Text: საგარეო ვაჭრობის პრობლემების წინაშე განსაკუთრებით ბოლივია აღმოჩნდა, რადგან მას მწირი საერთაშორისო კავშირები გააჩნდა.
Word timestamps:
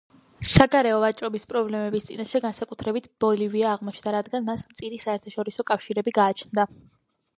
საგარეო 0.51 1.01
ვაჭრობის 1.01 1.43
პრობლემების 1.51 2.07
წინაშე 2.07 2.41
განსაკუთრებით 2.47 3.09
ბოლივია 3.25 3.69
აღმოჩნდა, 3.75 4.15
რადგან 4.19 4.49
მას 4.51 4.65
მწირი 4.73 5.03
საერთაშორისო 5.07 5.67
კავშირები 5.73 6.15
გააჩნდა. 6.21 6.67